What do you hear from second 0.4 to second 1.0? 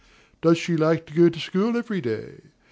Does she